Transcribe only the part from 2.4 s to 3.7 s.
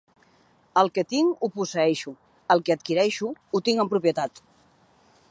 el que adquireixo, ho